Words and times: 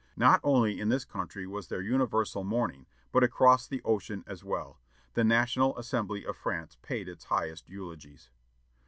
Not 0.17 0.39
only 0.43 0.79
in 0.79 0.89
this 0.89 1.05
country 1.05 1.45
was 1.45 1.67
there 1.67 1.79
universal 1.79 2.43
mourning, 2.43 2.87
but 3.11 3.23
across 3.23 3.67
the 3.67 3.83
ocean 3.85 4.23
as 4.25 4.43
well. 4.43 4.79
The 5.13 5.23
National 5.23 5.77
Assembly 5.77 6.25
of 6.25 6.35
France 6.35 6.75
paid 6.81 7.07
its 7.07 7.25
highest 7.25 7.69
eulogies. 7.69 8.31